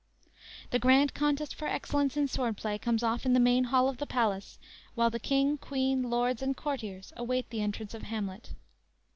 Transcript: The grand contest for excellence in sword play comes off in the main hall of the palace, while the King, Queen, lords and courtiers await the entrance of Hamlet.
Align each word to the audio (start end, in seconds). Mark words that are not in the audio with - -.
The 0.71 0.79
grand 0.79 1.13
contest 1.13 1.53
for 1.53 1.67
excellence 1.67 2.17
in 2.17 2.27
sword 2.27 2.57
play 2.57 2.79
comes 2.79 3.03
off 3.03 3.23
in 3.23 3.33
the 3.33 3.39
main 3.39 3.65
hall 3.65 3.87
of 3.87 3.97
the 3.99 4.07
palace, 4.07 4.57
while 4.95 5.11
the 5.11 5.19
King, 5.19 5.59
Queen, 5.59 6.01
lords 6.01 6.41
and 6.41 6.57
courtiers 6.57 7.13
await 7.15 7.51
the 7.51 7.61
entrance 7.61 7.93
of 7.93 8.01
Hamlet. 8.01 8.55